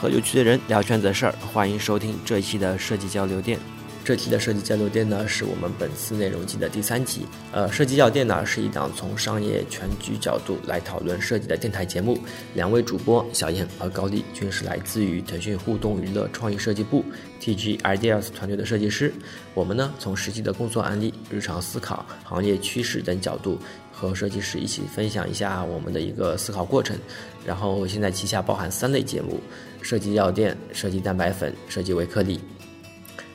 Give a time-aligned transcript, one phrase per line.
[0.00, 3.58] 和有趣的人聊圈子的事儿，欢迎收听这一期的设计交流店。
[4.04, 7.26] 这期的设计交流店呢，是我们本次内容季的第三集。
[7.52, 12.16] 呃，设计药店呢是一档从商业全局角度来讨论设计的电台节目。
[12.54, 17.04] 两位主播小燕和高丽均是来自于腾讯互动娱乐创意设计部
[17.40, 19.12] TG Ideas 团队的设计师。
[19.52, 23.58] 我们呢从实际的工作案例、日常思考、行业趋势等角度，
[23.92, 26.96] 和设计师一起分享一下我们的一个思考过程。
[27.44, 29.38] 然后现在旗下包含三类节目：
[29.82, 32.40] 设计药店、设计蛋白粉、设计维克力。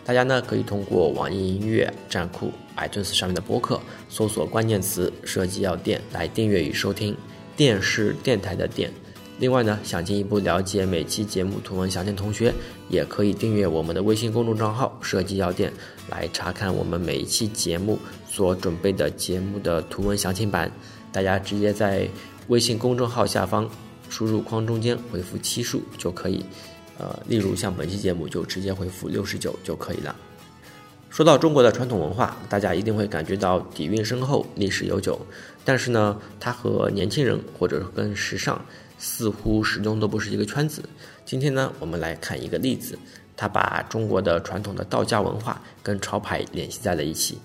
[0.06, 3.80] 大家呢可以通过网易音乐、站酷、iTunes 上面的播客
[4.10, 7.16] 搜索关键词“设计药店”来订阅与收听。
[7.56, 8.92] 电是电台的电。
[9.40, 12.54] 另外呢，想进一步了解每期节目图文详情，同学
[12.90, 15.72] 也可以订阅我们的微信公众账号“设计药店”
[16.10, 20.72] 来查看我们每一期节目所准备的节目的图文详情版。
[21.12, 22.08] 大家直接在
[22.48, 23.70] 微信公众号下方
[24.14, 26.46] 输入框中间回复期数就可以。
[27.00, 30.16] 呃，例如像本期节目就直接回复六十九就可以了。
[31.10, 35.20] 说到中国的传统文化，大家一定会感觉到底蕴深厚、历史悠久。
[35.66, 38.64] 但是呢，它和年轻人或者跟时尚
[39.00, 40.84] 似乎始终都不是一个圈子。
[41.26, 42.96] 今天呢，我们来看一个例子，
[43.36, 47.40] 它把中国的传统的道家文化跟潮牌联系在了一起。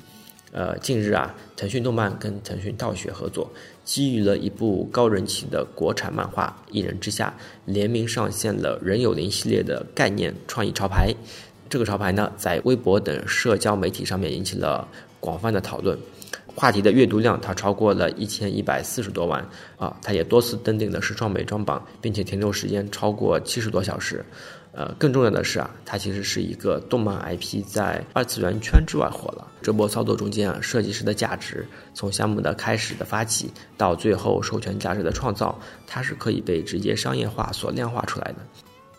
[0.50, 3.50] 呃，近日啊，腾讯动漫跟腾讯道学合作，
[3.84, 7.34] 基于了一部高人气的国产漫画《一人之下》，
[7.66, 11.14] 联名上线了任有灵系列的概念创意潮牌。
[11.68, 14.88] 这个潮牌呢，在微博等社交媒体上面引起了
[15.20, 15.98] 广泛的讨论，
[16.54, 19.94] 话题的阅读量它超过了一千一百四十多万啊！
[20.02, 24.24] 它也多次登顶了时尚美妆榜，并且停留时间超过七十多小时。
[24.78, 29.44] 呃，更重要的是啊，它其实是一个动漫 IP 在二次元圈之外火了。
[29.60, 38.36] 这波操作中间啊，设计师的价值，从项目的开始的发起到最后授权价值的创造，它是可以被直接商业化所量化出来的。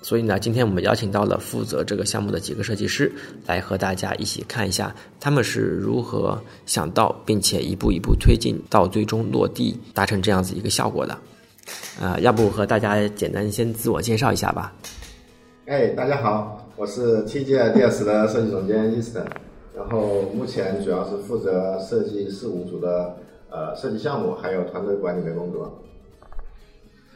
[0.02, 3.10] 所以呢，今天我们邀请到了负责这个项目的几个设计师，
[3.46, 11.18] 来和大家一起看一下他们是如何想到并且一步一步推进到最终落地达成这样子一个效果的。
[12.02, 14.74] 啊，要不和大家简单先自我介绍一下吧。
[15.70, 19.28] 哎，大家好，我是 TGIDS 的设计总监 Easton，
[19.78, 23.18] 然后目前主要是负责设计事务组的
[23.52, 25.84] 呃设计项目，还有团队管理的工作。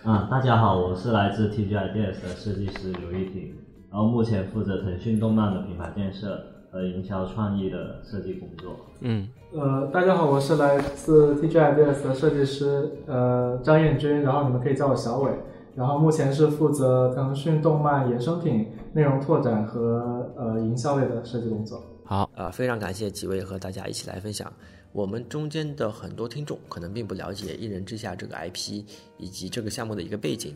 [0.03, 3.55] 啊，大家好，我是来自 TGIDS 的设计师刘一婷，
[3.91, 6.39] 然后目前负责腾讯动漫的品牌建设
[6.71, 8.75] 和营销创意的设计工作。
[8.99, 15.31] 嗯，呃，大家好，我是来自 TGIDS 的设计师呃张彦军，然后你们可以叫我小伟。
[15.75, 21.81] 然后目前是负责腾讯动漫衍生品内容拓展和呃营销类的设计工作。
[22.05, 24.51] 好，呃，非常感谢几位和大家一起来分享。
[24.91, 28.83] 我们中间的很多听众可能并不了解《一人之下》这个 IP
[29.17, 30.53] 以及这个项目的一个背景，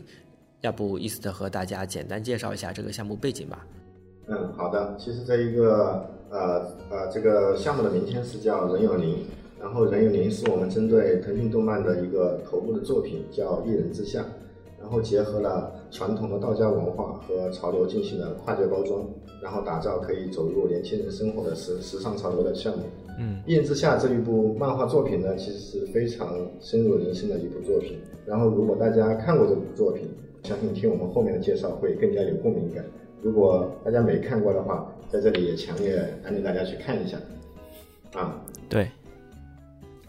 [0.60, 3.66] 要不伊斯特和大家简单介绍一下这个项目背景吧？
[4.28, 4.94] 嗯，好的。
[4.98, 9.16] 其实这一个呃呃这个项目的名称是叫《人有灵》，
[9.60, 14.20] 然后《人有灵》是我们针对腾讯动漫的一个头部的作品，叫《一人之下》。
[14.88, 19.06] 然后结合了传统的道家文化和潮流进行了跨界包装，
[19.42, 22.84] 然后打造可以走入年轻人生活的时时尚潮流的项目。
[23.18, 27.98] 嗯，一人之下这一部漫画作品呢，其实是非常深入人心的一部作品。
[28.24, 30.08] 然后如果大家看过这部作品，
[30.42, 32.82] 相信听我们后面的介绍会更加有共鸣感。
[33.20, 37.18] 如果大家没看过的话，在这里也强烈安利大家去看一下。
[38.14, 38.88] 啊，对。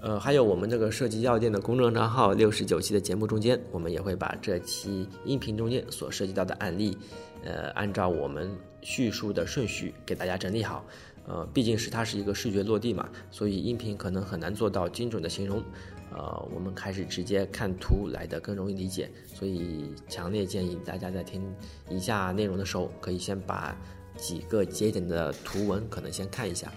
[0.02, 6.98] 呃，还有我们这个设计药店的公众账号六十九期的节目中间，我们也会把这期音频中间所涉及到的案例，
[7.44, 8.50] 呃，按照我们
[8.82, 10.86] 叙述的顺序给大家整理好。
[11.28, 15.62] 呃，毕竟是它是一个视觉落地嘛，所以音频可能很难做到精准的形容。
[16.12, 21.44] 呃，我们开始直接看图来的更容易理解，所以强烈建议大家在听
[21.90, 23.78] 以下内容的时候，可以先把
[24.18, 26.72] 几个节点的图文可能先看一下。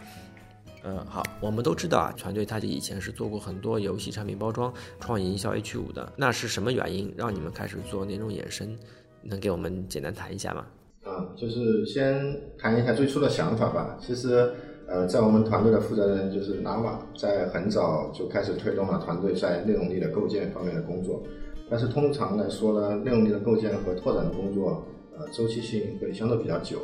[0.82, 6.12] 呃，好，我们都知道啊，团队他就以前是做过很多游戏产品包装、创意营销 H 五的。
[6.16, 8.76] 那是什么原因让你们开始做内容衍生？
[9.22, 10.66] 能给我们简单谈一下吗？
[11.04, 13.96] 啊，就是先谈一下最初的想法吧。
[14.00, 14.52] 其实，
[14.88, 21.22] 呃，在我们团队的负责人就是 Nava，在很早就开始推动了团队在内容力的构建方面的工作。
[21.70, 24.84] 但是通常来说呢，内容力的构建和拓展的工作，
[25.16, 26.78] 呃，周期性会相对比较久。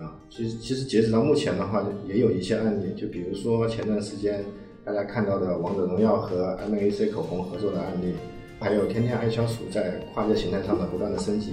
[0.00, 4.42] 啊，其实其实截止到目前的话，也有一些案例，就比如说前段时间
[4.82, 8.14] 大家看到的王者荣耀和 MAC 口红合作的案例，
[8.58, 11.52] 还有天天爱消暑在跨界形态上的不断的升级，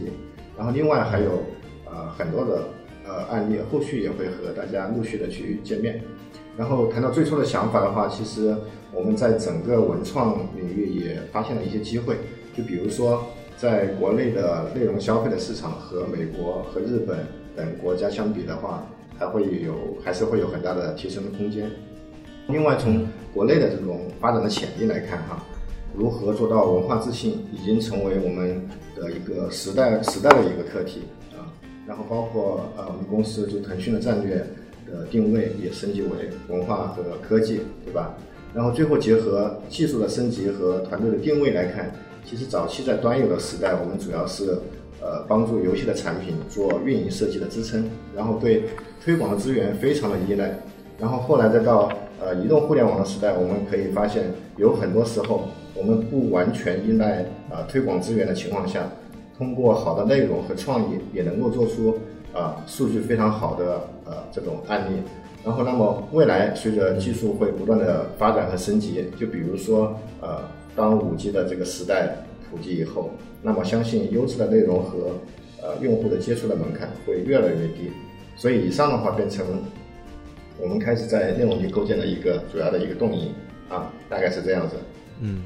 [0.58, 1.44] 然后另外还有
[1.92, 2.70] 呃很多的
[3.06, 6.02] 呃案例，后续也会和大家陆续的去见面。
[6.58, 8.56] 然后谈到最初的想法的话，其实
[8.94, 12.16] 我们在整个文创领域也发现了一些机会，
[12.56, 13.28] 就比如说
[13.58, 17.20] 在国内的内容消费的市场和美国和日本
[17.58, 18.88] 等国家相比的话，
[19.18, 21.70] 还会有还是会有很大的提升的空间。
[22.48, 25.44] 另外，从国内的这种发展的潜力来看，哈，
[25.94, 28.62] 如何做到文化自信，已经成为我们
[28.96, 31.02] 的一个时代时代的一个课题
[31.34, 31.52] 啊。
[31.86, 34.36] 然后，包括呃，我们公司就腾讯的战略
[34.86, 36.10] 的定位也升级为
[36.48, 38.14] 文化和科技，对吧？
[38.54, 41.92] 然后最后结合技术的升级和团队的定位来看，
[42.26, 44.58] 其实早期在端游的时代，我们主要是
[45.02, 48.64] 呃帮助游戏的产品做运营设计的支撑，然后对
[49.04, 50.52] 推广的资源非常的依赖。
[51.00, 54.24] 然后后来再到呃，移动互联网的时代，我们可以发现，
[54.58, 55.44] 有很多时候，
[55.76, 58.90] 我们不完全依赖啊推广资源的情况下，
[59.38, 61.96] 通过好的内容和创意，也能够做出
[62.34, 64.96] 啊数据非常好的呃这种案例。
[65.46, 70.40] 然后，那么未来随着技术会不断的发展和升级，就比如说呃，
[70.76, 72.18] 当五 G 的这个时代
[72.50, 73.12] 普及以后，
[73.42, 75.18] 那么相信优质的内容和
[75.62, 77.92] 呃用户的接触的门槛会越来越低。
[78.36, 79.64] 所以以上的话变成。
[80.60, 83.32] 我们开始在内容里构建的一个主要的一个动因
[83.70, 84.76] 啊，大概是这样子。
[85.22, 85.44] 嗯，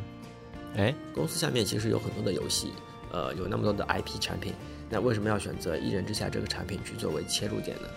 [0.77, 2.69] 哎，公司下面其实有很多的游戏，
[3.11, 4.53] 呃，有那么多的 IP 产品，
[4.89, 7.89] 那为什么要选择《一人之下》这个产品去作为切入点呢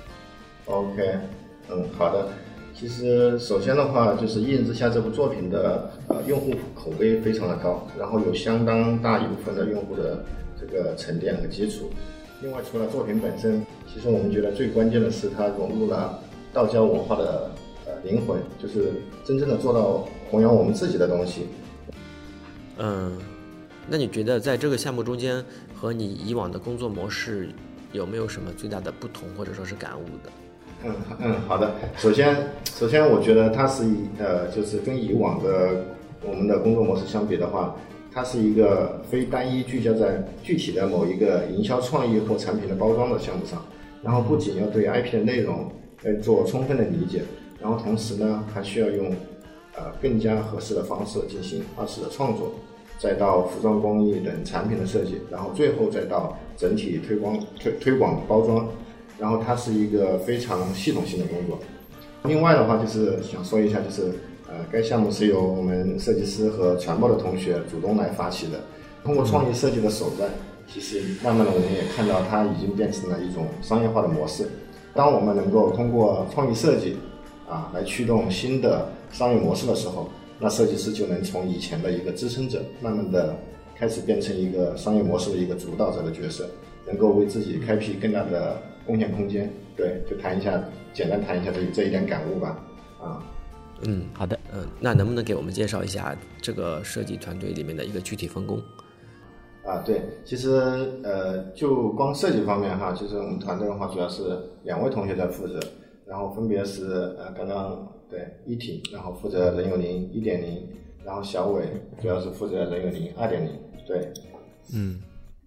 [0.64, 1.18] ？OK，
[1.70, 2.28] 嗯，好的。
[2.74, 10.24] 其实首先的话，就是《一人之下》这部作品的呃用户口碑非常的高，然后有相当大一部分的用户的
[10.60, 11.90] 这个沉淀和基础。
[12.42, 16.20] 另外，除了作品本身，其实我们觉得最关键的是它融入了。
[16.52, 17.50] 道教文化的
[17.84, 18.92] 呃灵魂，就是
[19.24, 21.46] 真正的做到弘扬我们自己的东西。
[22.78, 23.18] 嗯，
[23.88, 25.44] 那你觉得在这个项目中间
[25.74, 27.48] 和你以往的工作模式
[27.90, 30.30] 有没有什么最大的不同或者说是感悟的？
[30.84, 31.74] 嗯嗯，好的。
[31.96, 35.84] 首先，首先我觉得它是以呃，就是跟以往的
[36.22, 37.74] 我们的工作模式相比的话，
[38.12, 43.60] 它是一个非单一聚焦在具体的某一个营销创意或产品的包装的项目上，
[44.02, 45.70] 然后不仅要对 IP 的内容。
[46.02, 47.22] 来做充分的理解，
[47.58, 49.10] 然后同时呢，还需要用
[49.74, 52.52] 呃更加合适的方式进行二次的创作，
[52.98, 58.68] 再到服装工艺等产品的设计，然后最后再到整体推广推推广包装，
[59.24, 61.58] 然后它是一个非常系统性的工作。
[62.24, 64.02] 另外的话，就是想说一下，就是
[64.46, 68.60] 呃该项目是由我们设计师和传播的同学主动来发起的，
[69.02, 70.28] 通过创意设计的手段，
[70.70, 74.46] 其实慢慢的我们也看到它已经变成了一种商业化的模式。
[74.92, 76.98] 当我们能够通过创意设计，
[77.48, 83.34] 啊，来驱动新的商业模式的时候，那设计师就能从以前的一个支撑者，慢慢的
[83.74, 86.46] 开始变成一个商业模式的一个主导者的角色，
[86.86, 89.50] 能够为自己开辟更大的贡献空间。
[89.76, 92.64] 对，就谈一下，简单谈一下这这一点感悟吧。
[93.00, 93.22] 啊，
[93.82, 98.58] 嗯，好的，嗯，那能不能给我们介绍一下这个设计团队里面的一个具体分工？
[99.64, 100.50] 啊，对，其实
[101.02, 105.58] 呃，就光设计方面哈，就是我们团队的话，主要是两位同学在负责，
[106.06, 110.68] 然后分别是呃，刚刚对一挺，然后负责人有零一点零，
[111.02, 111.64] 然后小伟
[112.00, 113.52] 主要是负责人有零二点零，
[113.86, 114.12] 对，
[114.74, 115.00] 嗯，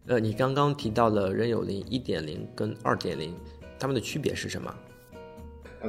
[0.07, 3.35] 呃，你刚刚提到了人有林一点零跟二点零，
[3.77, 4.73] 它们的区别是什么？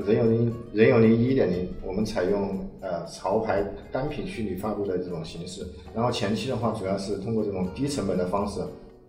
[0.04, 8.60] 人有林，人有林一点零，我们采用呃潮牌单品虚拟发布的这种形式，然后前期的话主要是通过这种低成本的方式，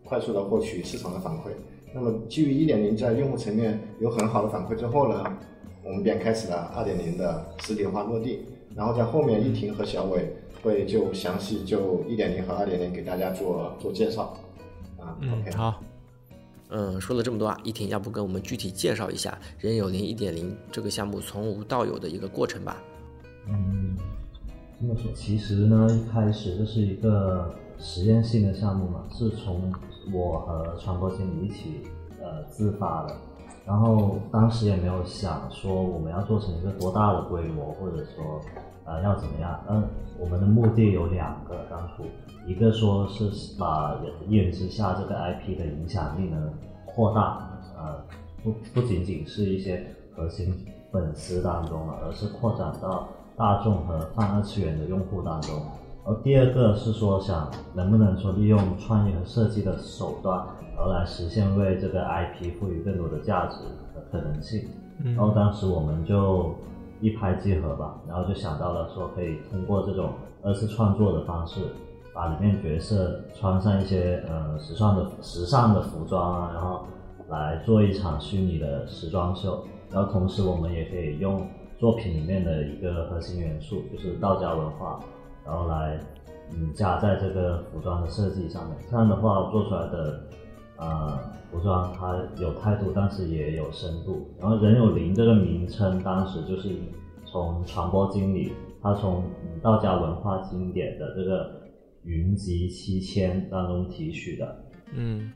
[0.03, 1.49] 快速的获取市场的反馈。
[1.91, 5.23] 那么基于一点零在用户层面有很好的反馈之后呢，
[5.83, 8.45] 我们便开始了二点零的实体化落地。
[8.75, 14.37] 然后在后面一婷和小伟会就详细就一点零和二点零给大家做做介绍。
[15.21, 15.81] 啊，OK，好。
[16.71, 22.77] 嗯，说了这么多啊，一婷，要不跟我们具体介绍一下人有灵一点零这个项目从无到有的一个过程吧？
[23.47, 23.97] 嗯，
[24.79, 29.73] 这么说，其实呢，一开始这是一个实验性的项目嘛，是从
[30.13, 31.81] 我和传播经理一起
[32.21, 33.17] 呃自发的，
[33.65, 38.39] 然后当时也没有想说我们要做成一个多大的规模，或者说
[38.89, 39.83] 呃要怎么样，嗯，
[40.19, 42.03] 我们的目的有两个，当初。
[42.47, 43.29] 一个说是
[43.59, 46.51] 把一人之下这个 IP 的影响力呢
[46.85, 48.03] 扩大，呃，
[48.43, 55.61] 不不仅仅是一些核心粉丝当中了，而是扩展到大众和泛二次元的用户当中。
[56.05, 60.43] 而第二个是说想能不能说利用创意和设计的手段，
[60.75, 63.57] 而来实现为这个 IP 赋予更多的价值
[63.93, 64.67] 和可能性。
[65.03, 66.55] 然后当时我们就
[66.99, 70.13] 一拍即合吧，然后就想到了说可以通过这种
[70.43, 71.61] 二次创作的方式。
[72.11, 76.85] 把里面角色穿上一些呃时尚的时尚的服装啊，然后
[77.29, 79.63] 来做一场虚拟的时装秀。
[79.91, 84.99] 然后同时我们也可以用作品里面的一个核心元素，就是道家文化，
[85.45, 85.97] 然后来
[86.51, 88.75] 嗯加在这个服装的设计上面。
[88.89, 90.19] 这样的话做出来的
[90.79, 91.19] 呃
[91.51, 94.27] 服装它有态度，但是也有深度。
[94.39, 96.69] 然后任有林这个名称当时就是
[97.25, 99.23] 从传播经理他从
[99.61, 101.51] 道家文化经典的这个
[102.03, 104.63] 云集七千当中提取的。
[104.93, 105.31] 嗯。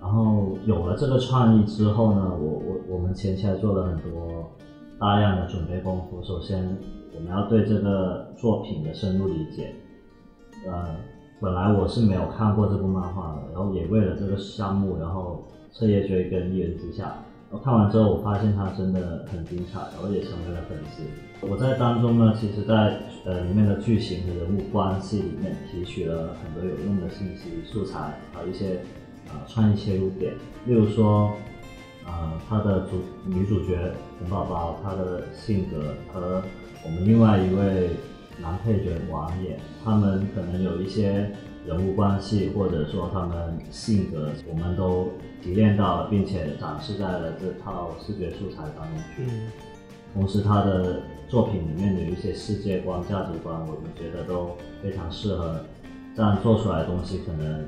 [0.00, 4.48] 然后有了这个创意之后呢，我我我们前期还做了很多
[4.96, 6.22] 大量的准备功夫。
[6.22, 6.76] 首先，
[7.16, 9.74] 我们要对这个作品的深入理解。
[10.64, 10.96] 呃，
[11.40, 17.04] 本来我是没有看过这部漫画的，然后也为了这个项目，然后彻夜追更《一人之下》。
[17.50, 21.02] 然后看完之后，我发现它真的很精彩，然后也成为了粉丝。
[21.46, 28.80] 我在当中呢，其实在呃里面的剧情和人物关系里面提取了很多有用的信息素材，还有一些。
[29.28, 30.32] 啊，创意切入点，
[30.64, 31.30] 例如说，
[32.06, 36.42] 呃，他的主女主角红宝宝，她的性格和
[36.82, 37.90] 我们另外一位
[38.40, 41.30] 男配角王爷，他们可能有一些
[41.66, 45.08] 人物关系，或者说他们性格，我们都
[45.42, 49.24] 提炼到，并且展示在了这套视觉素材当中去。
[50.14, 55.64] 同时，他的作品里面的一些世界观、价值观，我们觉得都非常适合，
[56.16, 57.64] 这样做出来的东西可能。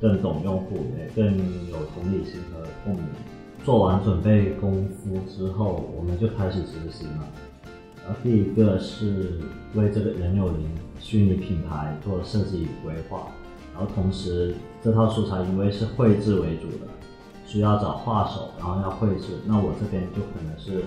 [0.00, 1.36] 更懂用户，也更
[1.68, 3.04] 有同理心和共鸣。
[3.66, 7.28] 做完准备功夫之后，我们就开始执行了。
[8.04, 9.38] 然后第一个是
[9.74, 10.66] 为这个人有灵
[10.98, 13.28] 虚拟品牌做设计与规划，
[13.74, 16.86] 然后同时这套素材因为是绘制为主的，
[17.46, 20.84] 需要找画手，然后要绘制，那我这边就可能是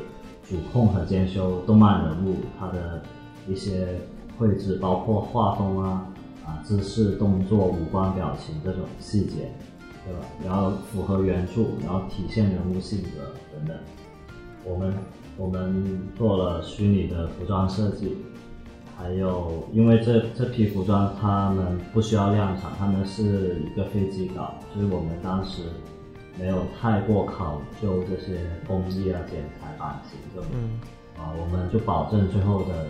[0.48, 3.02] 主控和兼修动漫人物他的
[3.48, 4.00] 一些
[4.38, 6.08] 绘制，包括画风啊。
[6.46, 9.50] 啊，姿势、动作、五官、表情这种细节，
[10.04, 10.20] 对吧？
[10.44, 13.78] 然后符合原著，然后体现人物性格等等。
[14.66, 14.94] 我们
[15.38, 18.18] 我们做了虚拟的服装设计，
[18.98, 25.64] 还有因为这这批服装他们不需要量产，他们是一个飞机稿，所以我们当时
[26.40, 30.50] 没有太过考究这些工艺啊、剪裁、版型这种。
[30.54, 30.80] 嗯。
[31.18, 32.86] 啊，我们就保证最后的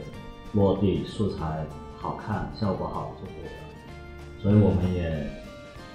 [0.54, 1.66] 落地素材。
[1.96, 4.42] 好看，效果好就可以了。
[4.42, 5.26] 所以我们也，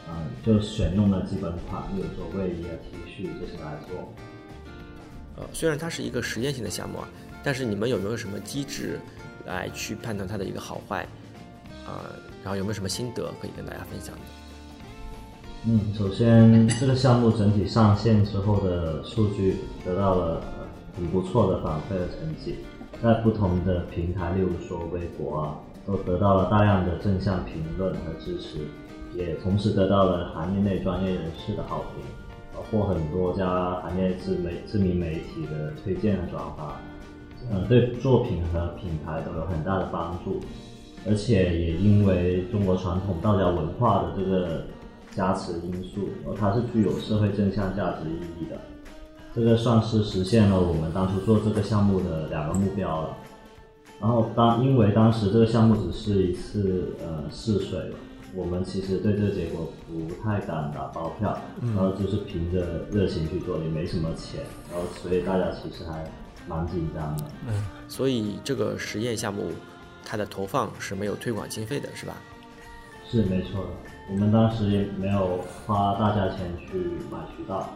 [0.08, 4.08] 嗯，就选用了基本款，比如说卫衣啊、T 恤这些来做。
[5.38, 7.08] 呃，虽然它是一个实验性的项目啊，
[7.44, 8.98] 但是你们有没有什么机制
[9.46, 11.06] 来去判断它的一个好坏？
[11.86, 12.10] 啊，
[12.42, 14.14] 然后有没有什么心得可以跟大家分享？
[15.64, 20.42] 嗯，首先这个项目整体上线之后的数据得到了
[20.96, 22.56] 很不错的反馈和成绩，
[23.00, 25.58] 在不同的平台，例如说微博啊。
[25.86, 28.58] 都得到了大量的正向评论和支持，
[29.14, 32.04] 也同时得到了行业内专业人士的好评，
[32.58, 33.46] 包括很多家
[33.82, 36.80] 行业知媒知名媒体的推荐和转发，
[37.52, 40.40] 嗯，对作品和品牌都有很大的帮助，
[41.06, 44.64] 而且也因为中国传统道家文化的这个
[45.14, 48.56] 加持因素，它是具有社会正向价值意义的，
[49.34, 53.16] 这个算是实现了我们当初做这个项目的两个目标了。
[54.00, 57.78] 然后当因为当时这个项目只是一次呃试水，
[58.34, 61.38] 我们其实对这个结果不太敢打包票，
[61.74, 66.04] 然后就是凭着热情去做，也没什么钱，然后所以大家其实还
[66.46, 67.24] 蛮紧张的。
[67.48, 69.50] 嗯，所以这个实验项目
[70.04, 72.14] 它的投放是没有推广经费的，是吧？
[73.10, 73.68] 是没错的，
[74.10, 76.78] 我们当时也没有花大价钱去
[77.10, 77.68] 买渠道，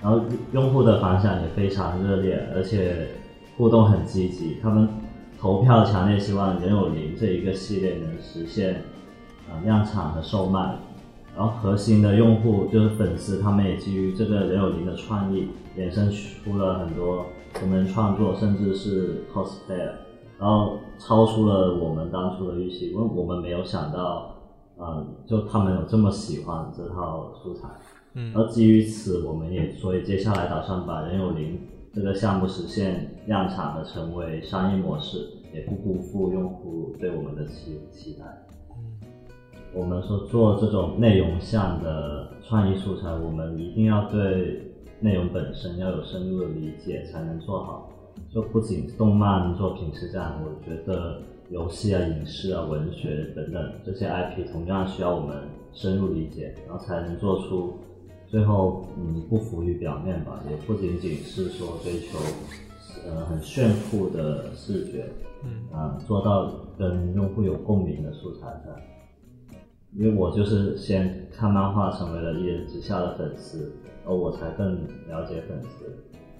[0.00, 0.20] 然后
[0.52, 3.08] 用户的反响也非常热烈，而且
[3.56, 4.88] 互动很积极，他们。
[5.36, 8.82] 投票强烈希望人有灵这一个系列能实现
[9.50, 10.76] 呃量产和售卖，
[11.36, 19.90] 然后核心的用户就是粉丝，他们也基于这个人有林的创意，衍生出了很多同人创作，甚至是 cosplay，
[20.38, 24.36] 然后超出了我们当初的预期，因为我们没有想到，
[24.76, 27.68] 呃，就他们有这么喜欢这套素材，
[28.14, 31.60] 嗯，而基于此，我们也所以接下来打算把人有林。
[31.92, 38.43] 这个项目实现量产的成为商业模式，也不辜负用户对我们的期期待。
[39.74, 44.62] 我们说做这种内容向的创意素材，我们一定要对
[45.00, 47.90] 内容本身要有深入的理解，才能做好。
[48.30, 55.36] 就不仅动漫作品是这样，我觉得游戏啊、影视啊、文学等等这些 IP 同样需要我们
[55.72, 57.74] 深入理解，然后才能做出。
[58.28, 62.18] 最后，嗯，不浮于表面吧，也不仅仅是说追求，
[63.08, 65.08] 呃，很炫酷的视觉，
[65.44, 68.76] 嗯，啊，做到跟用户有共鸣的素材的。
[69.96, 73.72] 因为我就是先看漫画，成为了一人之下的粉丝，
[74.04, 74.74] 而我才更
[75.08, 75.96] 了解粉丝，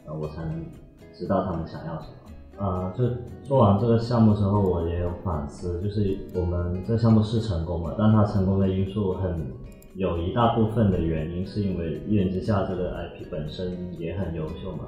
[0.07, 0.65] 呃，我才能
[1.13, 2.15] 知道他们想要什么。
[2.57, 3.05] 呃，就
[3.45, 9.47] 做完这个项目之后，我也有反思，就是我们这项目是成功了，但它成功的因素很
[9.95, 14.85] 有一大部分的原因是因为《一人之下》这个 IP 本身也很优秀嘛。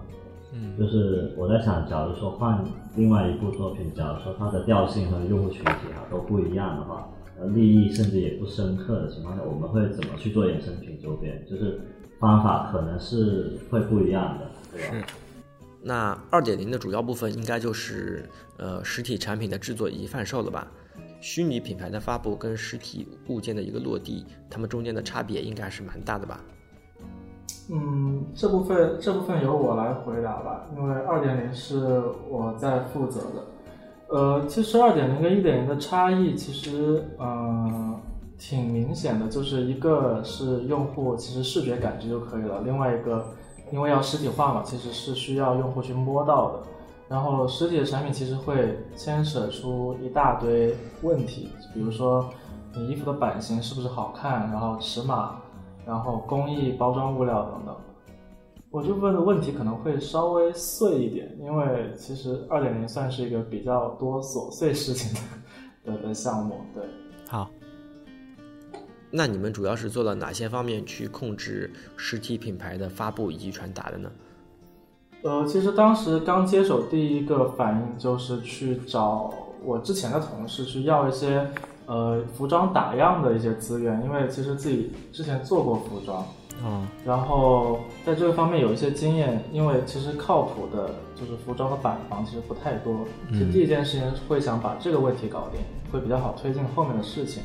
[0.53, 2.65] 嗯，就是我在想，假如说换
[2.97, 7.09] 另外一部作品，假如说它的调性和用户群体啊都不一样的话，
[7.39, 11.45] 呃，利益甚至也不深刻的情况下，我们会怎么去做衍生品周边？
[11.49, 11.81] 就是
[12.19, 15.07] 方法可能是会不一样的，对吧？
[15.83, 20.67] 那二点零的主要部分应该就是呃实体产品的制作以及贩售了吧？
[21.21, 26.41] 虚拟品牌的发布跟实体物件的一个落地，它们中间的差别应该是蛮大的吧？
[27.71, 33.45] 嗯，这部分这部分由我来回答吧，因为二点零是我在负责的。
[34.09, 38.01] 呃，其实二点零跟一点零的差异其实嗯
[38.39, 43.25] 挺明显的，就是一个是用户其实视觉感知就可以了，另外一个。
[43.73, 46.63] 因为要实体化嘛，其实是需要用户去摸到的。
[47.09, 50.73] 然后实体的产品其实会牵扯出一大堆
[51.03, 52.31] 问题，比如说
[52.73, 55.39] 你衣服的版型是不是好看，然后尺码，
[55.85, 57.75] 然后工艺、包装物料等等。
[58.71, 65.13] 我这问的问题可能会稍微碎一点，因为其实二点零算是一个比较多琐碎事情
[65.85, 66.61] 的的的项目。
[66.75, 66.83] 对，
[67.29, 67.49] 好。
[69.09, 74.11] 那你们主要是做了哪些方面去控制实体品牌的发布以及传达的呢？
[75.23, 79.33] 呃，其实当时刚接手，第一个反应就是去找
[79.65, 81.49] 我之前的同事去要一些
[81.87, 86.27] 呃服装打样的一些资源，因为其实自己之前做过服装，
[86.65, 92.95] 嗯，然后在这个方面有一些经验，因为其实靠谱的就是服装的板房其实不太多，
[93.31, 95.61] 所以第一件事情会想把这个问题搞定，
[95.93, 97.43] 会比较好推进后面的事情。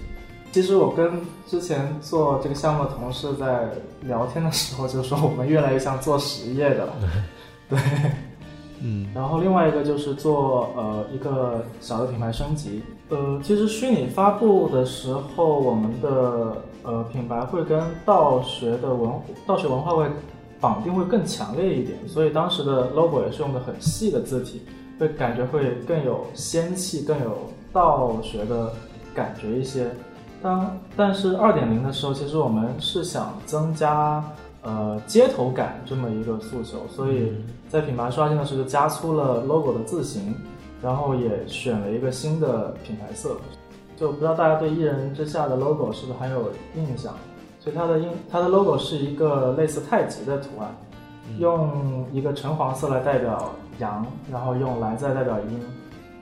[0.51, 3.69] 其实我跟之前做这个项目的同事在
[4.01, 6.93] 聊天的时候，就说我们越来越像做实业的了，
[7.69, 7.79] 对，
[8.81, 9.07] 嗯。
[9.13, 12.81] 然后另外一个就是做呃一个小的品牌升级。
[13.11, 19.11] 呃，其实虚拟发布的时候，我们的呃品牌会跟道学的文
[19.45, 20.05] 道学文化会
[20.61, 24.61] 绑定会更强烈一点，所以当时的 logo 也是用的很细的字体，
[24.97, 27.37] 会感觉会更有仙气，更有
[27.73, 28.71] 道学的
[29.13, 29.91] 感觉一些。
[30.41, 34.23] 当但是二点零的时候，其实我们是想增加
[34.61, 37.33] 呃街头感这么一个诉求，所以
[37.67, 40.33] 在品牌刷新的时候就加粗了 logo 的字形，
[40.81, 43.37] 然后也选了一个新的品牌色，
[43.95, 47.13] 就不知道大家对一人之下的 logo 是不是还有印象？
[47.59, 50.75] 所以它的印它的 logo 是一个类似太极的图案，
[51.37, 55.59] 用一个橙黄色来代表阳，然后用蓝色代表阴。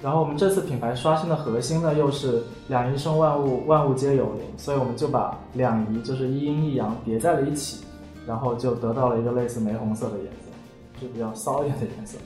[0.01, 7.83] 然后我们这次品牌刷新的核心呢，又是两仪生万物，万物皆有灵，所以我们就把两仪就是一阴一阳叠在了一起，
[8.25, 12.17] 然后就得到了一个类似玫红色的颜色，就比较骚一点的颜色。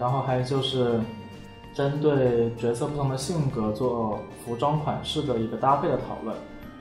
[0.00, 0.98] 然后还有就是
[1.74, 6.34] 针对角色不同的性格做服装款式的一个搭配的讨论，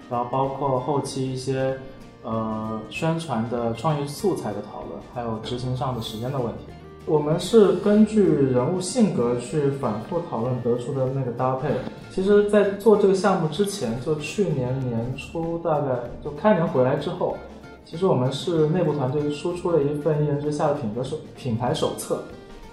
[0.09, 1.77] 然后包括后期一些
[2.23, 6.63] 呃宣传的创意素材的讨论，还有执行上的时间的问题。
[7.05, 11.69] 我们是根据人物性格去反复讨论得出的那个搭配。
[12.11, 15.87] 其实，在做这个项目之前，就去年年初，大概
[16.23, 17.35] 就开年回来之后，
[17.83, 22.23] 其实我们是内部团队输出了一份一人之下的品格手品牌手册。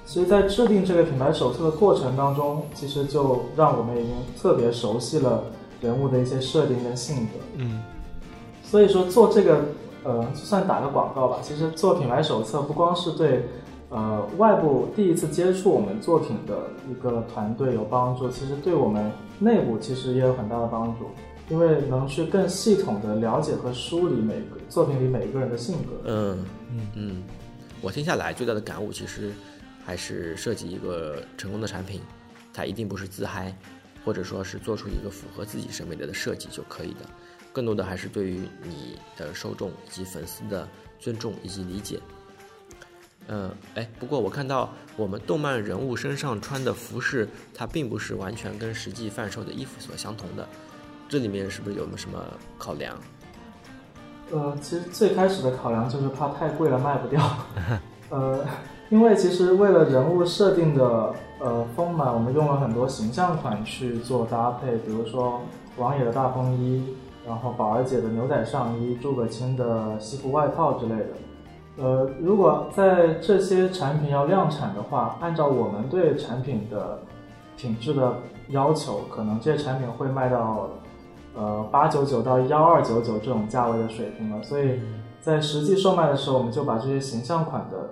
[0.06, 5.44] 其实，在制定这个品牌手册的过程当中，其实就让我们已经特别熟悉了
[5.80, 7.32] 人物的一些设定跟性格。
[7.56, 7.82] 嗯，
[8.62, 9.60] 所以说做这个，
[10.04, 11.38] 呃，算打个广告吧。
[11.42, 13.44] 其实做品牌手册不光是对。
[13.88, 16.58] 呃，外部第一次接触我们作品的
[16.90, 21.06] 一个团队有帮助，其实对我们内部其实也有很大的帮助，
[21.48, 25.92] 因为能去更系统的了解和梳理每个作品里每一个人的性格。
[26.04, 27.22] 嗯嗯嗯，
[27.80, 29.32] 我听下来最大的感悟其实
[29.86, 32.02] 还是设计一个成功的产品，
[32.52, 33.56] 它一定不是自嗨，
[34.04, 37.06] 或者说是做出一个符合自己审美的设计就可以的，
[37.52, 40.68] 更多的还是对于你的受众以及粉丝的
[40.98, 42.00] 尊重以及理解。
[43.28, 50.48] 嗯，哎，不过我看到我们动漫人物身上穿的服饰，它并不是完全跟实际贩售的衣服所相同的，
[51.08, 52.24] 这里面是不是有什么
[52.58, 52.98] 考量？
[54.32, 57.46] 呃，其实最开始的考量就是怕太贵了卖不掉。
[58.10, 58.44] 呃，
[58.88, 65.40] 因为其实为了人物设定的呃丰满，我们用了很多形象款去做搭配，比如说
[65.76, 66.94] 王野的大风衣，
[67.26, 71.06] 然后宝儿姐的牛仔上衣，诸葛青的西服外套之类的。
[71.78, 77.00] 呃，如果在这些产品要量产的话，按照我们对产品的
[77.56, 78.14] 品质的
[78.48, 80.70] 要求，可能这些产品会卖到
[81.34, 84.42] 呃八九九到幺二九九这种价位的水平了。
[84.42, 84.80] 所以
[85.20, 87.90] 在实际售卖的时候，我们就把这些形象款的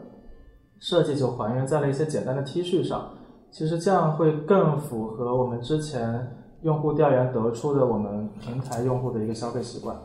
[0.81, 3.15] 设计就还原在了一些简单的 T 恤上。
[3.51, 9.97] 其实这样会更符合我们之前用户调研得出的我们平台用户的一个消费习惯。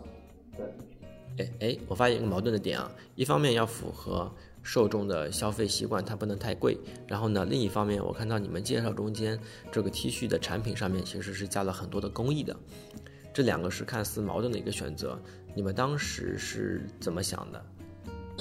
[0.56, 6.78] 对，哎哎，我发现一个矛盾的点啊，一方面要符合受众的消费习惯，它不能太贵。
[7.08, 9.40] 然后呢，另一方面我看到你们介绍中间
[9.72, 12.56] 这个 T 恤的产品上面其实是加了很多的工艺的，
[13.34, 15.18] 这两个是看似矛盾的一个选择。
[15.56, 17.60] 你们当时是怎么想的？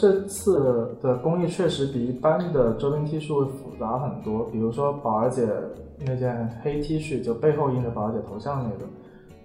[0.01, 4.45] 这次的工艺确实比一般的周边 T 恤会复杂很多。
[4.45, 5.49] 比如说宝儿姐
[5.99, 8.85] 那件黑 T 恤，就背后印着宝儿姐头像那个，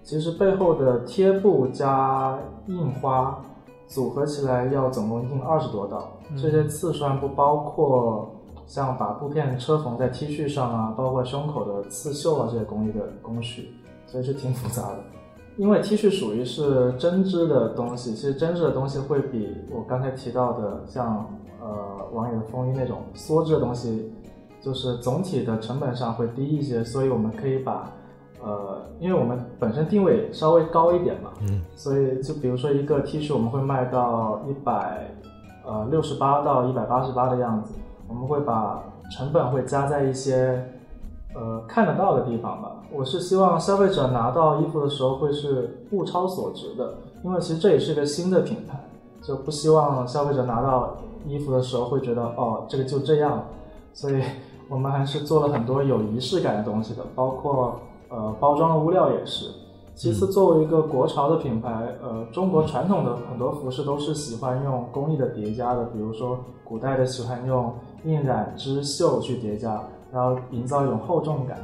[0.04, 2.38] 其实背后的贴布加
[2.68, 3.42] 印花
[3.88, 6.12] 组合起来要总共印二十多道。
[6.40, 8.30] 这些刺算不包括
[8.64, 13.70] 像把布片车缝在 T 恤上啊，包括胸口的刺绣啊这些工艺的工序，
[14.06, 14.98] 所以是挺复杂的。
[15.56, 21.26] 因为 T 恤属于是针织的东西，其实针织的东西会比我刚才提到的像
[21.60, 21.68] 呃
[22.12, 24.12] 网友的风衣那种梭织的东西，
[24.60, 27.88] 就是总体的成本上会低一些，所以我们可以把
[28.42, 35.08] 呃，因为我们本身定位稍微高一点嘛，嗯，所以就比如说一个 T 恤我们会卖到一百
[35.64, 37.74] 呃六十八到一百八十八的样子，
[38.08, 40.68] 我们会把成本会加在一些。
[41.34, 42.76] 呃，看得到的地方吧。
[42.92, 46.94] 我是希望消费者拿到衣服的时候会是物超所值的，
[47.24, 48.78] 因为其实这也是一个新的品牌，
[49.20, 53.44] 就不希望消费者拿到衣服的时候会觉得哦，这个就这样。
[53.92, 54.22] 所以
[54.68, 59.50] 我们还是做了很多有仪式感的东西的，包括呃包装的物料也是。
[59.96, 67.72] 其次，作为一个国潮的品牌，呃，中国传统的很多服饰都是喜欢用工艺的叠加的，比如说古代的喜欢用
[68.04, 69.80] 印染织绣去叠加。
[70.14, 71.58] 然后营造一种厚重感，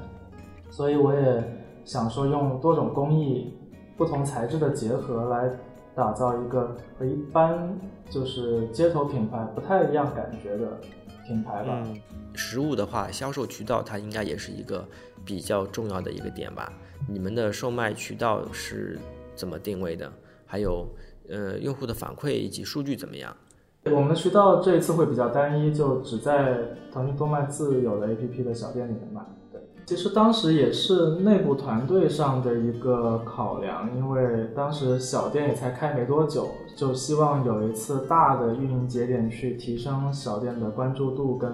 [0.70, 1.42] 所以我也
[1.84, 3.54] 想说用多种工艺、
[3.96, 5.48] 不同材质的结合来
[5.94, 7.72] 打造一个和一般
[8.10, 10.80] 就是街头品牌不太一样感觉的
[11.24, 11.86] 品牌吧。
[12.34, 14.84] 实物的话，销售渠道它应该也是一个
[15.24, 16.72] 比较重要的一个点吧？
[17.08, 18.98] 你们的售卖渠道是
[19.36, 20.10] 怎么定位的？
[20.44, 20.88] 还有，
[21.28, 23.36] 呃，用户的反馈以及数据怎么样？
[23.84, 26.58] 我们的渠道这一次会比较单一，就只在
[26.92, 29.22] 腾讯动漫自有的 APP 的小店里面卖。
[29.50, 41.50] 对，其实当时也是内部团队上的一个考量，因为当时小店也才开没多久，就希望有一次大的运营节点去提升小店的关注度跟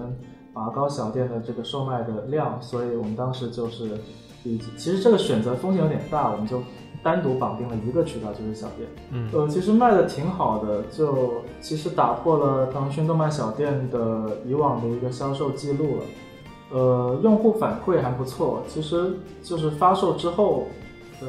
[0.53, 3.91] 拔高小店的这个售卖的量，所以我们当时就是，
[4.43, 6.61] 其实这个选择风险有点大，我们就。
[7.07, 8.89] 单独绑定了一个渠道，就是小店。
[9.13, 16.03] 嗯，呃，其实卖的挺好的，就其实打破了腾讯动漫小店的以往的一个销售记录了。
[16.73, 20.67] 呃，用户反馈还不错，其实就是发售之后
[21.21, 21.29] 的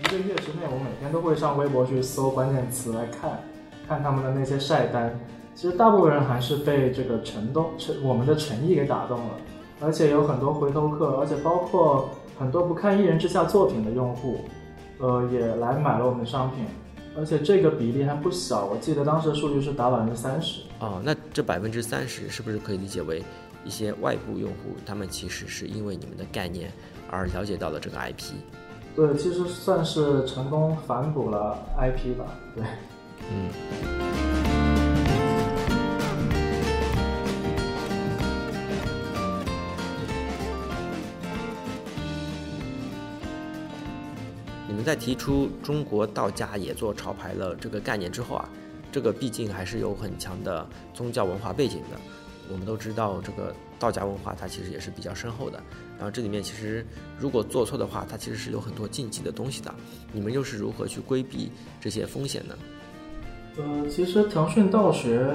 [0.00, 3.40] 一个月之内，我每天都会上微博去搜关键词来看，
[3.86, 5.16] 看他们的那些晒单。
[5.54, 9.30] 其实大部分人还是被这个诚动诚我们的诚意给打动了，
[9.80, 14.40] 而且有很多回头客，而且包括很多不看一人之下作品的用户。
[14.98, 16.64] 呃，也来买了我们的商品，
[17.16, 18.66] 而且这个比例还不小。
[18.66, 20.62] 我记得当时的数据是达百分之三十。
[20.80, 23.22] 哦，那这百分之三十是不是可以理解为
[23.64, 26.70] 一些外部用户，他们其实是因为你们的概念
[27.10, 28.34] 而了解到了这个 IP？
[28.94, 32.24] 对，其实算是成功反哺了 IP 吧。
[32.54, 32.64] 对，
[33.30, 34.05] 嗯。
[44.86, 48.48] 在提出中国道家也做潮牌了这个概念之后啊，
[48.92, 51.98] 这个毕竟还是有很强的宗教文化背景的。
[52.48, 55.60] 我们都知道，这个道家文化它其实也是比较深厚的。
[55.96, 56.86] 然后这里面其实
[57.18, 59.74] 如果做错的话，它其实是有很多禁忌的东西的。
[60.12, 62.56] 你们又是如何去规避这些风险呢？
[63.58, 65.26] 呃，其实腾讯道学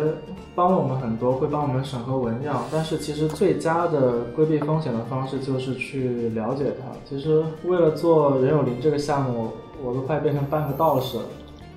[0.54, 2.64] 帮了我们很多，会帮我们审核文样。
[2.72, 6.96] 但是其实最佳的规避风险的方式就是去了解它。
[7.10, 9.50] 其实为了做任有灵这个项目，
[9.84, 11.24] 我都快变成半个道士了。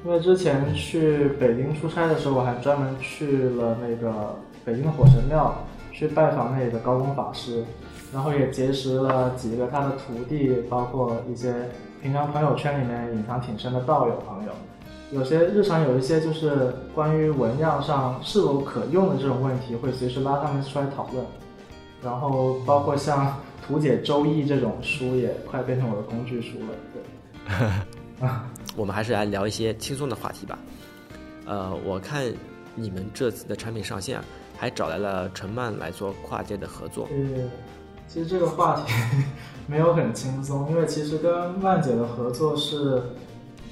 [0.04, 5.54] 因为之前去北京出差的时候，我还专门去了那个北京的火神庙，
[5.92, 7.64] 去拜访那里的高功法师，
[8.12, 11.54] 然后也结识了几个他的徒弟，包括一些
[12.02, 14.52] 平常朋友圈里面隐藏挺深的道友朋友。
[15.14, 21.24] 有些日常有一些就是关于纹样上是否可用的这种问题，会随时拉他们出来讨论。
[22.03, 23.29] 然后包括像
[23.64, 26.66] 《图解周易》这种书，也快变成我的工具书了。
[26.92, 28.29] 对，
[28.74, 30.59] 我们还是来聊一些轻松的话题吧。
[31.46, 32.24] 呃，我看
[32.74, 34.20] 你们这次的产品上线，
[34.59, 37.07] 还找来了陈曼来做跨界的合作。
[37.07, 37.48] 对，
[38.09, 38.92] 其实这个话题
[39.68, 43.00] 没有很轻松，因为其实跟曼姐的合作是。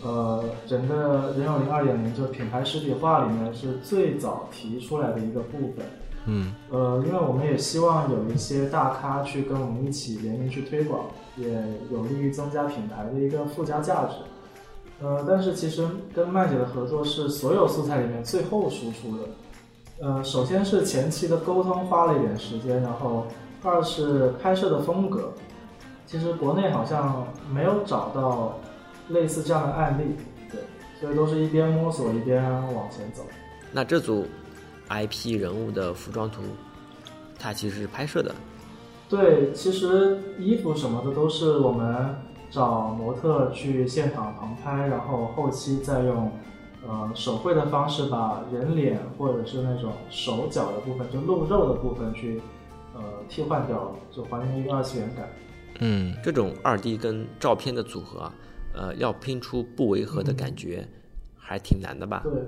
[0.03, 5.87] 呃，整个人有零二点零就品牌实体化里面是最早提出来的一个部分。
[6.27, 11.49] 嗯，呃，因为我们也希望有一些大咖去跟我们一起联名去推广，也
[11.91, 14.17] 有利于增加品牌的一个附加价值。
[15.01, 15.85] 呃，但是其实
[16.15, 19.25] 跟麦姐的合作是所有素材里面最后输出的。
[20.01, 23.27] 呃，首先是前期的沟通花了一点时间，然后
[23.62, 25.33] 二是拍摄的风格，
[26.07, 28.59] 其实国内好像没有找到
[29.12, 30.16] 类似这样的案例，
[30.51, 30.61] 对，
[31.01, 32.42] 所以都是一边摸索一边
[32.75, 33.22] 往前走。
[33.70, 34.27] 那这组
[34.88, 36.42] IP 人物的服装图，
[37.38, 38.35] 它其实是拍摄的。
[39.09, 42.14] 对，其实衣服什么的都是我们
[42.51, 46.33] 找模特去现场旁拍，然后后期再用
[46.87, 52.40] 呃手绘的方式把人脸或者是那种手脚的部分，就露肉的部分去
[52.94, 55.29] 呃替换掉，就还原一个二次元感。
[55.81, 58.35] 嗯，这种二 D 跟照片的组合啊，
[58.74, 60.87] 呃，要拼出不违和的感觉，
[61.37, 62.20] 还挺难的吧？
[62.24, 62.42] 对对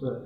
[0.00, 0.20] 对对，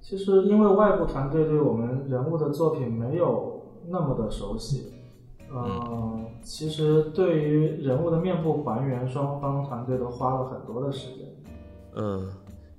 [0.00, 4.92] 其实因为外部团队对我们人物的作品没有那么的熟悉，
[5.52, 11.26] 嗯，其实对于人物的面部还原，双方团队都花了很多的时间。
[11.94, 12.28] 嗯，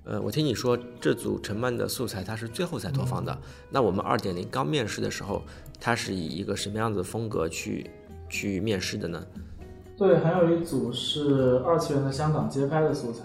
[0.06, 3.38] 呃，我听你说这组陈曼的素材它是最后才投放的，
[3.69, 5.41] 那我们二点零刚面试的时候，
[5.79, 7.89] 它是以一个什么样子的风格去
[8.27, 9.23] 去面试的呢？
[10.04, 13.24] 对，还有一组是二次元的香港街拍的素材。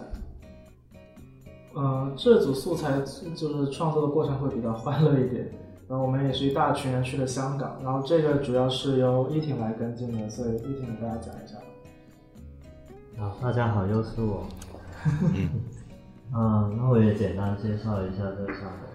[1.74, 3.00] 嗯，这组素材
[3.34, 5.50] 就是创作的过程会比较欢乐一点。
[5.88, 11.56] 然后我们也是一大群人去了香港，然后这个主要是由依婷来跟进的，所以依婷给大家讲一下。
[13.18, 14.46] 好，大家好，又是我。
[16.32, 18.87] 嗯， 那我也简单介绍一下这个项目。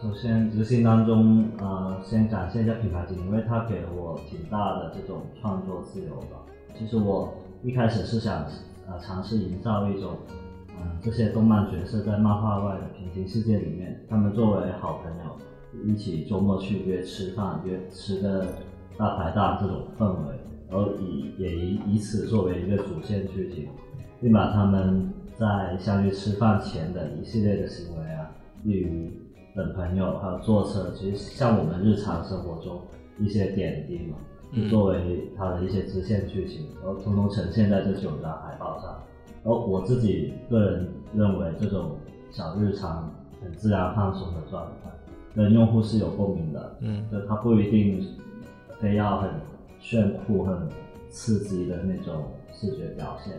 [0.00, 6.38] 首先执行当中，呃，先感谢一下品牌经理，因为他给了我挺大的这种创作自由吧。
[6.78, 7.34] 其实我
[7.64, 8.44] 一开始是想，
[8.86, 10.16] 呃，尝试营造一种，
[10.68, 18.46] 嗯，这些动漫角色在漫画外的平行世界里面，他们作为好朋友，一起周末去约吃饭，约吃个
[18.96, 20.34] 大排档这种氛围，
[20.70, 23.66] 然后以也以以此作为一个主线剧情，
[24.20, 28.30] 并把他们在相约吃饭前的一系列的行为啊，
[28.62, 29.10] 例如
[29.58, 32.80] 等朋友，还有坐车，其实像我们日常生活中
[33.18, 34.16] 一些点滴嘛，
[34.54, 39.02] 就作为它的一些支线剧情，然后通通呈现在这九张海报上。
[39.42, 41.96] 然后我自己个人认为，这种
[42.30, 44.90] 小日常很自然放松的状态，
[45.34, 46.76] 跟用户是有共鸣的。
[46.80, 48.06] 嗯，就它不一定
[48.80, 49.30] 非要很
[49.80, 50.68] 炫酷、很
[51.08, 53.34] 刺激的那种视觉表现。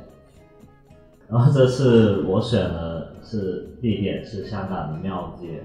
[1.29, 5.63] 然后这次我选的是地点是香港的庙街，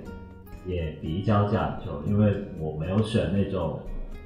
[0.66, 3.78] 也比较讲究，因为我没有选那种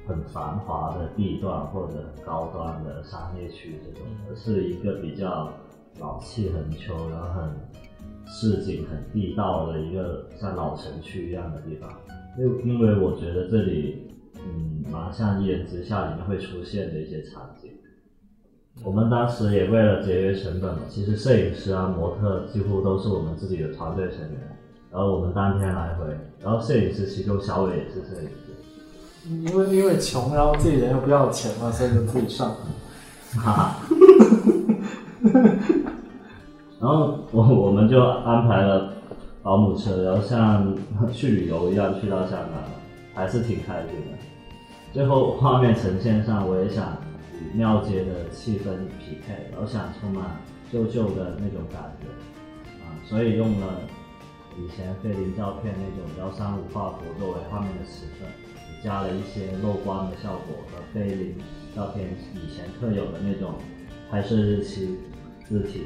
[0.07, 5.51] 很繁华的地段或者很高端的商业区这种，而是一个比较
[5.99, 7.49] 老气横秋，然后很
[8.25, 11.89] 市井、很地道的一个像老城区一样的地方。
[12.37, 17.71] 因因为我觉得这里，嗯，蛮像《一人之下》里面会出现的一些场景。
[18.83, 24.57] 我们当时也为了节约成本嘛，其实摄影师啊、模特几乎都是我们自己的团队成员。
[24.91, 26.05] 然后我们当天来回，
[26.43, 28.35] 然后摄影师其中小伟也是摄影师。
[29.29, 32.55] 因为因为穷，然后自己人又不要钱嘛，所以就自己上。
[33.35, 33.75] 哈哈。
[36.79, 38.93] 然后我我们就安排了
[39.43, 40.75] 保姆车，然后像
[41.11, 42.63] 去旅游一样去到香港，
[43.13, 44.17] 还是挺开心的。
[44.93, 46.97] 最后画面呈现上，我也想
[47.33, 50.23] 与庙街的气氛匹配，然后想充满
[50.71, 52.07] 旧旧的那种感觉
[52.81, 53.67] 啊，所以用了
[54.59, 61.35] 以前菲林照片那种幺三五画幅作为画面的尺寸，也加了一些漏光的效果和菲林
[61.75, 63.55] 照片以前特有的那种
[64.11, 64.97] 拍摄日期、
[65.47, 65.83] 字体。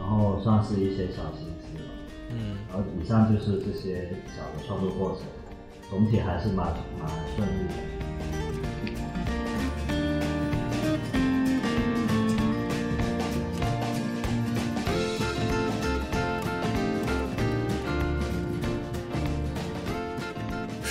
[0.00, 1.90] 然后算是一些小心思吧，
[2.30, 5.22] 嗯，然后以上就是这些小的创作过程，
[5.90, 6.68] 总体还是蛮
[7.00, 8.07] 蛮顺利的。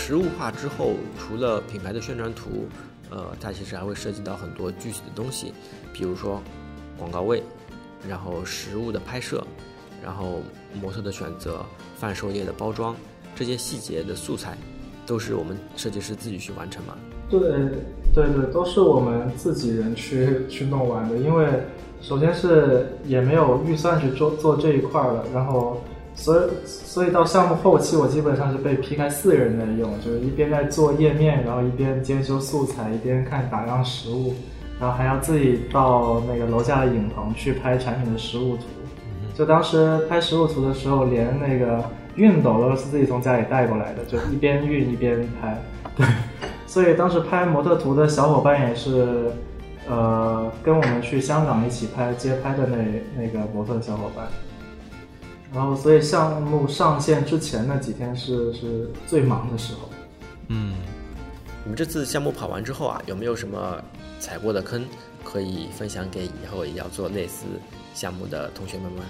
[0.07, 2.65] 实物化之后，除了品牌的宣传图，
[3.09, 5.51] 呃，它其实还会涉及到很多具体的东西，
[5.91, 6.41] 比如说
[6.97, 7.43] 广告位。
[8.07, 9.43] 然后实物的拍摄，
[10.01, 10.39] 然后
[10.81, 11.59] 模特的选择、
[11.97, 12.95] 贩售页的包装，
[13.35, 14.57] 这些细节的素材，
[15.05, 16.93] 都是我们设计师自己去完成嘛？
[17.29, 17.41] 对，
[18.13, 21.17] 对对，都是我们自己人去去弄完的。
[21.17, 21.47] 因为
[22.01, 25.81] 首先是也没有预算去做做这一块了，然后
[26.17, 34.33] 所以所以到项目后期，我基本上是被劈开四个人在用，就是一边在做页面，然后一边兼修素材，一边看打样实物。
[34.79, 38.63] 然后还要自己到那个楼下的影棚去拍产品的实物图，
[39.33, 41.83] 就当时拍实物图的时候，连那个
[42.15, 45.59] 熨斗都是自己从家里带过来的，就一边熨一边拍。
[45.95, 46.05] 对，
[46.67, 49.31] 所以当时拍模特图的小伙伴也是，
[49.89, 52.77] 呃，跟我们去香港一起拍街拍的那
[53.19, 54.27] 那个模特小伙伴。
[55.53, 59.89] 然后，所以项目上线之前那几天是是最忙的时候。
[60.49, 60.75] 嗯，
[61.63, 63.81] 你们这次项目跑完之后啊，有没有什么
[64.19, 64.85] 踩过的坑
[65.23, 67.45] 可以分享给以后也要做类似
[67.93, 69.03] 项目的同学们吗？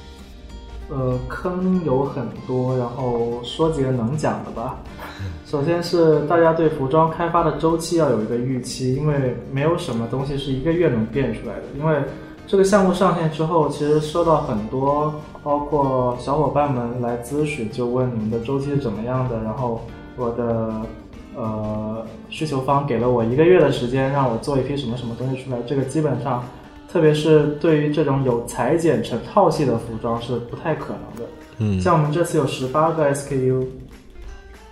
[0.90, 4.78] 呃，坑有很多，然后说几个能讲的吧。
[5.46, 11.64] 首先是大家对服装开发的周期要有一个预期，因为没有什么东西是一个月能变出来的。
[11.78, 12.02] 因为
[12.48, 15.14] 这个项目上线之后，其实收到很多，
[15.48, 19.42] 包括小伙伴们来咨询，就问你们的周期是怎么样的。
[19.42, 19.82] 然后
[20.18, 20.74] 我的
[21.38, 25.58] 呃需求方给了我一个月的时间，让我做一批什么什么东西出来。
[25.66, 26.44] 这个基本上。
[26.90, 31.30] 特别是对于这种有裁剪成套系的服装是不太可能的。
[31.58, 33.68] 嗯，像我们这次有十八个 SKU，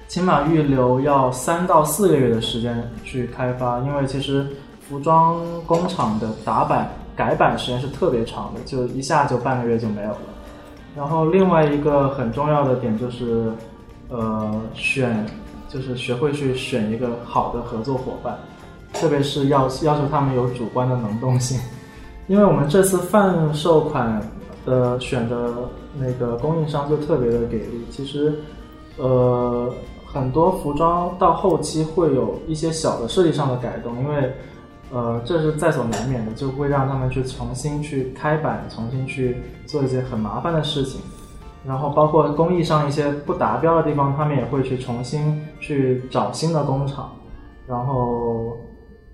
[0.07, 4.47] 起码预留要三到四个月的时间去开发，因为其实
[4.79, 10.19] 服装工厂的打版改版时间是特别长的，就一下就半个月就没有了。
[10.95, 13.51] 然后另外一个很重要的点就是，
[14.09, 15.25] 呃，选
[15.67, 18.37] 就是学会去选一个好的合作伙伴，
[18.93, 21.59] 特别是要要求他们有主观的能动性。
[22.27, 24.19] 因为我们这次贩售款
[24.65, 25.53] 的选的
[25.99, 28.33] 那个供应商就特别的给力，其实，
[28.97, 29.71] 呃，
[30.05, 34.33] 很多服装到后期会有一些小的设计上的改动，因为，
[34.91, 41.01] 呃，这是在所难免的，就会让他们去重新去开版，重新去做一些很麻烦的事情，
[41.65, 47.09] 然后包括工艺上一些不达标的地方，他们也会去重新去找新的工厂，
[47.67, 48.55] 然后。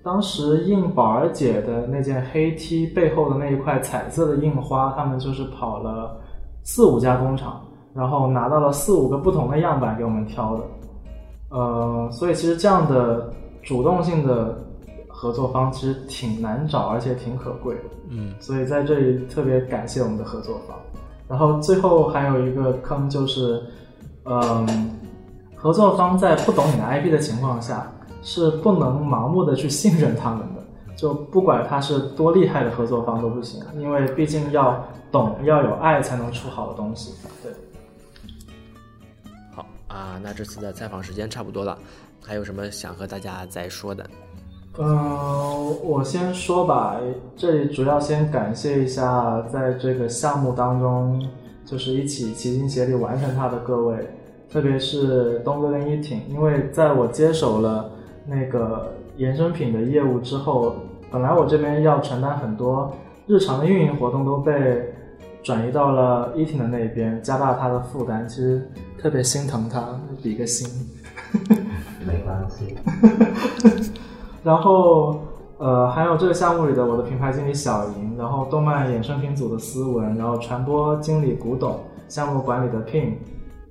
[0.04, 6.20] 当时印宝儿姐的那件黑 T 背后的那一块彩色的印花，他们就是跑了
[6.64, 10.64] 四五家工厂，然后拿到了四五个不同的样板给我们挑的。
[11.50, 13.32] 呃，所以其实这样的
[13.62, 14.58] 主动性的
[15.22, 17.82] 合作方其实挺难找，而且挺可贵的。
[18.08, 20.76] 嗯，所以在这里特别感谢我们的合作方。
[21.28, 23.62] 然后最后还有一个坑就是，
[24.24, 24.98] 嗯，
[25.54, 27.88] 合作方在不懂你的 IP 的情况下。
[28.24, 30.62] 是不能盲目的去信任他们的，
[30.94, 34.80] 就不管他是多厉害的合作方都不行，因为毕竟要
[35.10, 37.12] 懂要有爱才能出好的东西。
[37.42, 37.52] 对。
[39.52, 41.76] 好啊，那这次的采访时间差不多了，
[42.24, 44.08] 还有什么想和大家再说的？
[44.78, 46.98] 嗯，我先说吧，
[47.36, 51.22] 这里主要先感谢一下在这个项目当中，
[51.64, 54.08] 就是一起齐心协力完成它的各位，
[54.50, 57.90] 特别是东哥跟一挺，因为在我接手了。
[58.24, 60.76] 那个衍生品的业务之后，
[61.10, 64.94] 本来我这边要承担很多日常的运营活动，都被
[65.42, 68.28] 转移到了 eating 的那边，加大他的负担。
[68.28, 70.68] 其实特别心疼他，比个心。
[72.06, 72.76] 没关系。
[74.42, 75.20] 然后
[75.58, 81.78] 呃，还有这个项目里的我的品牌经理小莹，然后动漫衍生品组的思文，然后传播经理古董，
[82.08, 83.14] 项目管理的 Pin，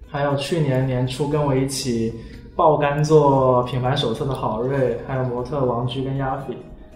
[0.08, 2.14] 还有去年年初跟我一起。
[2.54, 6.56] 爆肝做品牌手册的郝瑞，还有模特王居跟亚菲，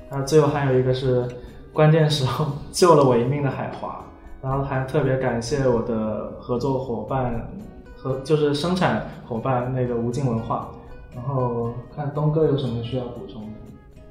[0.09, 1.25] 然后最后还有一个是
[1.73, 4.03] 关键时候 救了我一命的海华，
[4.43, 7.49] 然后还特别感谢我的合作伙伴
[7.95, 10.67] 和就是生产伙伴那个无尽文化，
[11.15, 13.54] 然后看东哥有什么需要补充的。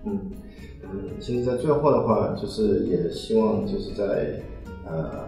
[0.04, 0.20] 嗯
[0.82, 4.40] 嗯，其实，在最后的话，就是也希望就是在
[4.86, 5.24] 呃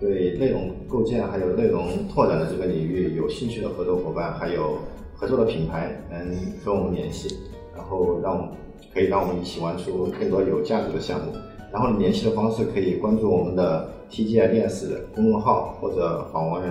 [0.00, 4.78] 对内容构建还有内容拓展的这个领域有兴趣的合作伙伴，还有。
[5.18, 6.28] 合作的品牌能
[6.62, 7.38] 跟我们联系，
[7.74, 8.52] 然后让
[8.92, 11.32] 可以让我们一起玩出更多有价值的项目。
[11.72, 16.62] 然后联系的方式可以关注我们的 TGI 电视公众号或者访问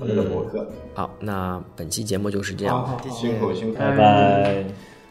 [0.00, 0.66] 我们的博客。
[0.92, 4.64] 好，那本期节目就是这样，辛苦辛苦，拜拜。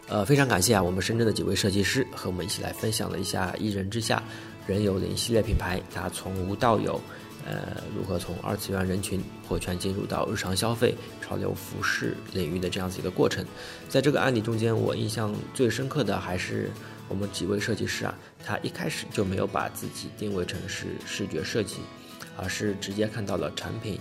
[0.07, 4.21] 呃，非常感谢啊，我们深圳的几位设计师和我们一起来分享了一下一人之下
[4.67, 6.99] 人有灵系列品牌，它从无到有。
[7.45, 13.45] 呃，如何从二次元人群破圈进入到日常消费、潮流服饰领域的这样子一个过程？
[13.89, 16.71] 在这个案例中间，我印象最深刻的还是
[17.09, 21.79] 我们几位设计师啊，他一开始就没有把自己定位成是视觉设计，
[22.37, 23.99] 而是直接看到了产品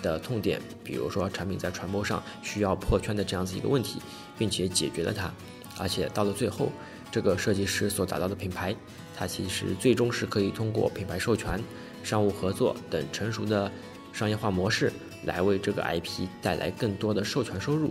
[0.00, 4.00] 的痛点，比如说产品在传播上需要破圈的这样子一个问题，
[4.38, 5.32] 并且解决了它。
[5.78, 6.72] 而且到了最后，
[7.10, 8.74] 这个设计师所打造的品牌，
[9.16, 11.62] 它其实最终是可以通过品牌授权。
[12.02, 13.68] 商务合作等成熟的
[14.12, 14.92] 商业化模式，
[15.24, 17.90] 来为这个 IP 带来更多的授权收入。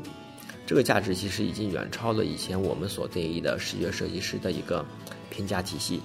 [0.65, 4.85] 这个价值其实已经远超了以前我们所定义的视觉设计师的一个
[5.29, 6.01] 评价体系。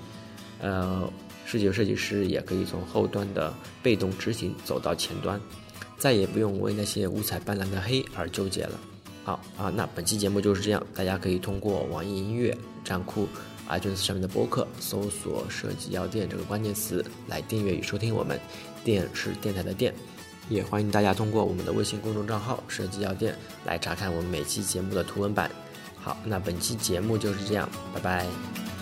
[0.61, 1.09] 呃，
[1.47, 5.41] 视觉设计师也可以从后端的被动执行走到前端，
[5.97, 8.73] 再也不用为那些五彩斑斓的黑而纠结了。
[9.23, 13.29] 好啊，那本期节目就是这样，大家可以通过网易音乐、站酷、
[13.69, 18.41] iTunes 上面的播客搜索“设计药店”这个关键词来订阅与收听我们。
[18.83, 19.95] 电是电台的电，
[20.49, 25.51] 也欢迎大家通过我们的微信公众账号“设计药店”来查看我们每期节目的图文版。
[25.97, 28.80] 好，那本期节目就是这样，拜拜。